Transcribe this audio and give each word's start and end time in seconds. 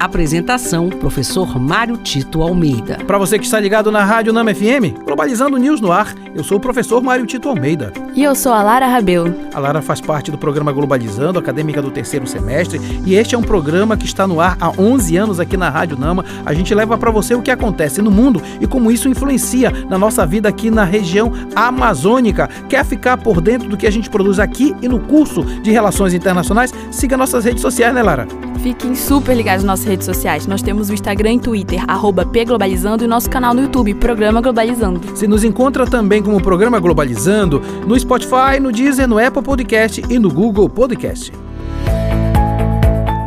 Apresentação: 0.00 0.88
Professor 0.88 1.60
Mário 1.60 1.98
Tito 1.98 2.40
Almeida. 2.40 2.96
Para 3.06 3.18
você 3.18 3.38
que 3.38 3.44
está 3.44 3.60
ligado 3.60 3.92
na 3.92 4.02
Rádio 4.02 4.32
Nama 4.32 4.54
FM, 4.54 5.04
Globalizando 5.04 5.58
News 5.58 5.78
no 5.78 5.92
ar, 5.92 6.14
eu 6.34 6.42
sou 6.42 6.56
o 6.56 6.60
professor 6.60 7.02
Mário 7.02 7.26
Tito 7.26 7.50
Almeida. 7.50 7.92
E 8.14 8.24
eu 8.24 8.34
sou 8.34 8.50
a 8.50 8.62
Lara 8.62 8.86
Rabelo. 8.86 9.34
A 9.52 9.58
Lara 9.60 9.82
faz 9.82 10.00
parte 10.00 10.30
do 10.30 10.38
programa 10.38 10.72
Globalizando, 10.72 11.38
acadêmica 11.38 11.82
do 11.82 11.90
terceiro 11.90 12.26
semestre, 12.26 12.80
e 13.04 13.14
este 13.14 13.34
é 13.34 13.38
um 13.38 13.42
programa 13.42 13.94
que 13.94 14.06
está 14.06 14.26
no 14.26 14.40
ar 14.40 14.56
há 14.58 14.70
11 14.70 15.16
anos 15.18 15.38
aqui 15.38 15.58
na 15.58 15.68
Rádio 15.68 15.98
Nama. 15.98 16.24
A 16.46 16.54
gente 16.54 16.74
leva 16.74 16.96
para 16.96 17.10
você 17.10 17.34
o 17.34 17.42
que 17.42 17.50
acontece 17.50 18.00
no 18.00 18.10
mundo 18.10 18.42
e 18.58 18.66
como 18.66 18.90
isso 18.90 19.06
influencia 19.06 19.70
na 19.86 19.98
nossa 19.98 20.24
vida 20.24 20.48
aqui 20.48 20.70
na 20.70 20.84
região 20.84 21.30
amazônica. 21.54 22.48
Quer 22.70 22.86
ficar 22.86 23.18
por 23.18 23.42
dentro 23.42 23.68
do 23.68 23.76
que 23.76 23.86
a 23.86 23.92
gente 23.92 24.08
produz 24.08 24.38
aqui 24.38 24.74
e 24.80 24.88
no 24.88 24.98
curso 24.98 25.44
de 25.44 25.70
Relações 25.70 26.14
Internacionais? 26.14 26.72
Siga 26.90 27.18
nossas 27.18 27.44
redes 27.44 27.60
sociais, 27.60 27.94
né, 27.94 28.02
Lara? 28.02 28.49
Fiquem 28.62 28.94
super 28.94 29.34
ligados 29.34 29.64
nas 29.64 29.78
nossas 29.78 29.86
redes 29.86 30.04
sociais. 30.04 30.46
Nós 30.46 30.60
temos 30.60 30.90
o 30.90 30.94
Instagram 30.94 31.34
e 31.34 31.40
Twitter, 31.40 31.82
arroba 31.88 32.26
pglobalizando, 32.26 33.02
e 33.02 33.06
nosso 33.06 33.30
canal 33.30 33.54
no 33.54 33.62
YouTube, 33.62 33.94
Programa 33.94 34.40
Globalizando. 34.42 35.00
Se 35.16 35.26
nos 35.26 35.44
encontra 35.44 35.86
também 35.86 36.22
como 36.22 36.42
Programa 36.42 36.78
Globalizando 36.78 37.62
no 37.86 37.98
Spotify, 37.98 38.60
no 38.60 38.70
Deezer, 38.70 39.08
no 39.08 39.18
Apple 39.18 39.42
Podcast 39.42 40.02
e 40.10 40.18
no 40.18 40.30
Google 40.30 40.68
Podcast. 40.68 41.32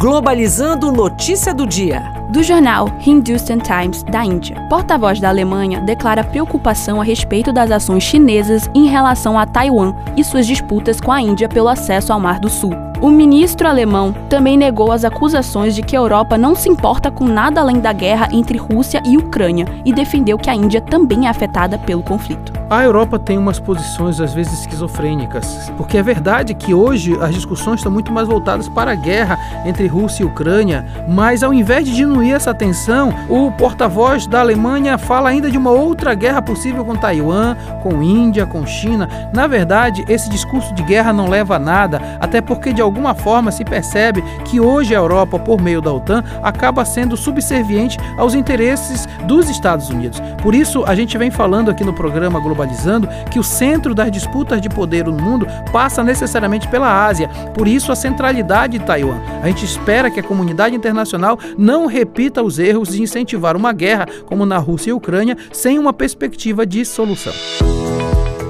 Globalizando 0.00 0.92
Notícia 0.92 1.52
do 1.52 1.66
Dia. 1.66 2.00
Do 2.30 2.40
jornal 2.40 2.88
Hindustan 3.04 3.58
Times 3.58 4.04
da 4.04 4.24
Índia. 4.24 4.54
Porta-voz 4.70 5.18
da 5.18 5.28
Alemanha 5.28 5.80
declara 5.80 6.22
preocupação 6.22 7.00
a 7.00 7.04
respeito 7.04 7.52
das 7.52 7.72
ações 7.72 8.04
chinesas 8.04 8.70
em 8.72 8.86
relação 8.86 9.36
a 9.36 9.44
Taiwan 9.44 9.92
e 10.16 10.22
suas 10.22 10.46
disputas 10.46 11.00
com 11.00 11.10
a 11.10 11.20
Índia 11.20 11.48
pelo 11.48 11.66
acesso 11.66 12.12
ao 12.12 12.20
Mar 12.20 12.38
do 12.38 12.48
Sul. 12.48 12.70
O 13.00 13.10
ministro 13.10 13.66
alemão 13.66 14.14
também 14.28 14.56
negou 14.56 14.92
as 14.92 15.04
acusações 15.04 15.74
de 15.74 15.82
que 15.82 15.96
a 15.96 15.98
Europa 15.98 16.38
não 16.38 16.54
se 16.54 16.68
importa 16.68 17.10
com 17.10 17.24
nada 17.24 17.60
além 17.60 17.80
da 17.80 17.92
guerra 17.92 18.28
entre 18.30 18.56
Rússia 18.56 19.02
e 19.04 19.16
Ucrânia 19.16 19.66
e 19.84 19.92
defendeu 19.92 20.38
que 20.38 20.48
a 20.48 20.54
Índia 20.54 20.80
também 20.80 21.26
é 21.26 21.28
afetada 21.28 21.76
pelo 21.76 22.04
conflito. 22.04 22.57
A 22.70 22.84
Europa 22.84 23.18
tem 23.18 23.38
umas 23.38 23.58
posições 23.58 24.20
às 24.20 24.34
vezes 24.34 24.60
esquizofrênicas, 24.60 25.72
porque 25.78 25.96
é 25.96 26.02
verdade 26.02 26.52
que 26.52 26.74
hoje 26.74 27.16
as 27.18 27.34
discussões 27.34 27.80
estão 27.80 27.90
muito 27.90 28.12
mais 28.12 28.28
voltadas 28.28 28.68
para 28.68 28.92
a 28.92 28.94
guerra 28.94 29.38
entre 29.64 29.86
Rússia 29.86 30.22
e 30.22 30.26
Ucrânia, 30.26 30.84
mas 31.08 31.42
ao 31.42 31.54
invés 31.54 31.86
de 31.86 31.96
diminuir 31.96 32.32
essa 32.32 32.52
tensão, 32.52 33.14
o 33.26 33.50
porta-voz 33.52 34.26
da 34.26 34.40
Alemanha 34.40 34.98
fala 34.98 35.30
ainda 35.30 35.50
de 35.50 35.56
uma 35.56 35.70
outra 35.70 36.14
guerra 36.14 36.42
possível 36.42 36.84
com 36.84 36.94
Taiwan, 36.94 37.56
com 37.82 38.02
Índia, 38.02 38.44
com 38.44 38.66
China. 38.66 39.08
Na 39.32 39.46
verdade, 39.46 40.04
esse 40.06 40.28
discurso 40.28 40.74
de 40.74 40.82
guerra 40.82 41.10
não 41.10 41.26
leva 41.26 41.56
a 41.56 41.58
nada, 41.58 42.18
até 42.20 42.42
porque 42.42 42.74
de 42.74 42.82
alguma 42.82 43.14
forma 43.14 43.50
se 43.50 43.64
percebe 43.64 44.22
que 44.44 44.60
hoje 44.60 44.94
a 44.94 44.98
Europa, 44.98 45.38
por 45.38 45.58
meio 45.58 45.80
da 45.80 45.90
OTAN, 45.90 46.22
acaba 46.42 46.84
sendo 46.84 47.16
subserviente 47.16 47.96
aos 48.18 48.34
interesses 48.34 49.08
dos 49.24 49.48
Estados 49.48 49.88
Unidos. 49.88 50.20
Por 50.42 50.54
isso, 50.54 50.84
a 50.86 50.94
gente 50.94 51.16
vem 51.16 51.30
falando 51.30 51.70
aqui 51.70 51.82
no 51.82 51.94
programa 51.94 52.38
Globalizando 52.58 53.08
que 53.30 53.38
o 53.38 53.44
centro 53.44 53.94
das 53.94 54.10
disputas 54.10 54.60
de 54.60 54.68
poder 54.68 55.04
no 55.04 55.12
mundo 55.12 55.46
passa 55.72 56.02
necessariamente 56.02 56.66
pela 56.66 57.06
Ásia. 57.06 57.28
Por 57.54 57.68
isso, 57.68 57.92
a 57.92 57.96
centralidade 57.96 58.78
de 58.78 58.84
Taiwan. 58.84 59.20
A 59.40 59.46
gente 59.46 59.64
espera 59.64 60.10
que 60.10 60.18
a 60.18 60.24
comunidade 60.24 60.74
internacional 60.74 61.38
não 61.56 61.86
repita 61.86 62.42
os 62.42 62.58
erros 62.58 62.88
de 62.88 63.00
incentivar 63.00 63.56
uma 63.56 63.72
guerra 63.72 64.08
como 64.26 64.44
na 64.44 64.58
Rússia 64.58 64.90
e 64.90 64.92
Ucrânia 64.92 65.36
sem 65.52 65.78
uma 65.78 65.92
perspectiva 65.92 66.66
de 66.66 66.84
solução. 66.84 67.32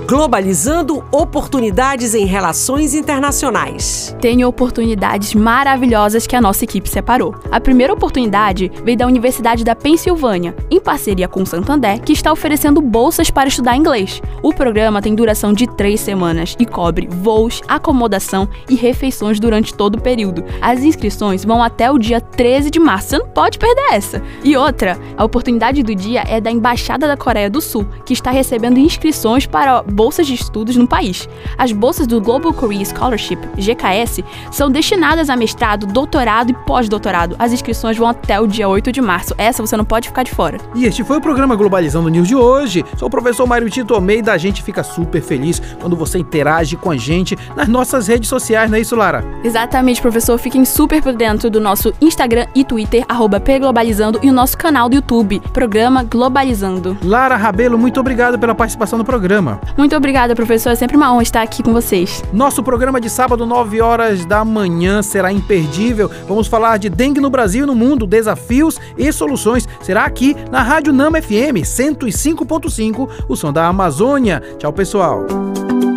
Globalizando 0.08 1.04
oportunidades 1.12 2.14
em 2.14 2.24
relações 2.24 2.94
internacionais. 2.94 4.16
Tem 4.18 4.42
oportunidades 4.42 5.34
maravilhosas 5.34 6.26
que 6.26 6.34
a 6.34 6.40
nossa 6.40 6.64
equipe 6.64 6.88
separou. 6.88 7.34
A 7.50 7.60
primeira 7.60 7.92
oportunidade 7.92 8.72
veio 8.82 8.96
da 8.96 9.06
Universidade 9.06 9.62
da 9.62 9.76
Pensilvânia, 9.76 10.56
em 10.70 10.80
parceria 10.80 11.28
com 11.28 11.42
o 11.42 11.46
Santander, 11.46 12.00
que 12.00 12.14
está 12.14 12.32
oferecendo 12.32 12.80
bolsas 12.80 13.30
para 13.30 13.50
estudar 13.50 13.76
inglês. 13.76 14.22
O 14.42 14.50
programa 14.54 15.02
tem 15.02 15.14
duração 15.14 15.52
de 15.52 15.66
três 15.66 16.00
semanas 16.00 16.56
e 16.58 16.64
cobre 16.64 17.06
voos, 17.06 17.60
acomodação 17.68 18.48
e 18.66 18.76
refeições 18.76 19.38
durante 19.38 19.74
todo 19.74 19.96
o 19.96 20.00
período. 20.00 20.42
As 20.62 20.82
inscrições 20.82 21.44
vão 21.44 21.62
até 21.62 21.90
o 21.90 21.98
dia 21.98 22.18
13 22.18 22.70
de 22.70 22.80
março, 22.80 23.10
você 23.10 23.18
não 23.18 23.28
pode 23.28 23.58
perder 23.58 23.92
essa. 23.92 24.22
E 24.42 24.56
outra, 24.56 24.98
a 25.18 25.24
oportunidade 25.26 25.82
do 25.82 25.94
dia 25.94 26.24
é 26.26 26.40
da 26.40 26.50
Embaixada 26.50 27.06
da 27.06 27.16
Coreia 27.16 27.50
do 27.50 27.60
Sul, 27.60 27.86
que 28.06 28.14
está 28.14 28.30
recebendo 28.30 28.78
inscrições 28.78 29.44
para 29.44 29.82
bolsas 29.98 30.28
de 30.28 30.34
estudos 30.34 30.76
no 30.76 30.86
país. 30.86 31.28
As 31.58 31.72
bolsas 31.72 32.06
do 32.06 32.20
Global 32.20 32.54
Korea 32.54 32.84
Scholarship, 32.84 33.40
GKS, 33.56 34.24
são 34.48 34.70
destinadas 34.70 35.28
a 35.28 35.34
mestrado, 35.34 35.88
doutorado 35.88 36.50
e 36.50 36.54
pós-doutorado. 36.54 37.34
As 37.36 37.52
inscrições 37.52 37.96
vão 37.96 38.06
até 38.06 38.38
o 38.38 38.46
dia 38.46 38.68
8 38.68 38.92
de 38.92 39.00
março. 39.00 39.34
Essa 39.36 39.60
você 39.60 39.76
não 39.76 39.84
pode 39.84 40.06
ficar 40.06 40.22
de 40.22 40.30
fora. 40.30 40.58
E 40.72 40.84
este 40.84 41.02
foi 41.02 41.16
o 41.16 41.20
programa 41.20 41.56
Globalizando 41.56 42.08
News 42.08 42.28
de 42.28 42.36
hoje. 42.36 42.84
Sou 42.96 43.08
o 43.08 43.10
professor 43.10 43.44
Mário 43.44 43.68
Tito 43.68 43.92
Almeida. 43.92 44.32
A 44.32 44.38
gente 44.38 44.62
fica 44.62 44.84
super 44.84 45.20
feliz 45.20 45.60
quando 45.80 45.96
você 45.96 46.16
interage 46.16 46.76
com 46.76 46.92
a 46.92 46.96
gente 46.96 47.36
nas 47.56 47.66
nossas 47.66 48.06
redes 48.06 48.28
sociais, 48.28 48.70
não 48.70 48.78
é 48.78 48.80
isso, 48.80 48.94
Lara? 48.94 49.24
Exatamente, 49.42 50.00
professor. 50.00 50.38
Fiquem 50.38 50.64
super 50.64 51.02
por 51.02 51.12
dentro 51.12 51.50
do 51.50 51.60
nosso 51.60 51.92
Instagram 52.00 52.46
e 52.54 52.62
Twitter, 52.62 53.04
arroba 53.08 53.40
pglobalizando, 53.40 54.20
e 54.22 54.30
o 54.30 54.32
nosso 54.32 54.56
canal 54.56 54.88
do 54.88 54.94
YouTube, 54.94 55.40
Programa 55.52 56.04
Globalizando. 56.04 56.96
Lara 57.02 57.36
Rabelo, 57.36 57.76
muito 57.76 57.98
obrigado 57.98 58.38
pela 58.38 58.54
participação 58.54 58.96
no 58.96 59.04
programa. 59.04 59.60
Muito 59.88 59.96
obrigada, 59.96 60.34
professor. 60.34 60.68
É 60.68 60.74
sempre 60.74 60.98
uma 60.98 61.10
honra 61.10 61.22
estar 61.22 61.40
aqui 61.40 61.62
com 61.62 61.72
vocês. 61.72 62.22
Nosso 62.30 62.62
programa 62.62 63.00
de 63.00 63.08
sábado, 63.08 63.46
9 63.46 63.80
horas 63.80 64.26
da 64.26 64.44
manhã, 64.44 65.00
será 65.00 65.32
imperdível. 65.32 66.10
Vamos 66.28 66.46
falar 66.46 66.76
de 66.76 66.90
dengue 66.90 67.22
no 67.22 67.30
Brasil 67.30 67.64
e 67.64 67.66
no 67.66 67.74
mundo, 67.74 68.06
desafios 68.06 68.78
e 68.98 69.10
soluções. 69.10 69.66
Será 69.80 70.04
aqui 70.04 70.36
na 70.50 70.62
Rádio 70.62 70.92
Nama 70.92 71.22
FM 71.22 71.64
105.5, 71.64 73.08
o 73.26 73.34
som 73.34 73.50
da 73.50 73.66
Amazônia. 73.66 74.42
Tchau, 74.58 74.74
pessoal. 74.74 75.24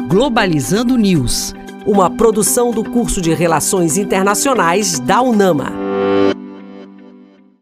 Globalizando 0.08 0.96
News. 0.96 1.54
Uma 1.86 2.10
produção 2.10 2.72
do 2.72 2.86
curso 2.86 3.20
de 3.20 3.34
Relações 3.34 3.98
Internacionais 3.98 5.02
da 5.02 5.22
UNAMA. 5.22 5.70